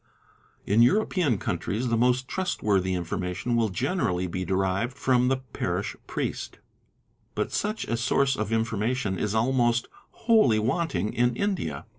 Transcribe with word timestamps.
In 0.65 0.81
European 0.81 1.37
countries 1.37 1.89
the 1.89 1.95
most— 1.95 2.27
trustworthy 2.27 2.95
information 2.95 3.55
will 3.55 3.69
generally 3.69 4.25
be 4.25 4.43
derived 4.43 4.97
from 4.97 5.27
the 5.27 5.37
parish 5.37 5.95
priest, 6.07 6.57
but 7.35 7.51
such 7.51 7.85
a 7.85 7.95
source 7.95 8.35
of 8.35 8.51
information 8.51 9.19
is 9.19 9.35
almost 9.35 9.87
wholly 10.09 10.57
wanting 10.57 11.13
in 11.13 11.35
India. 11.35 11.85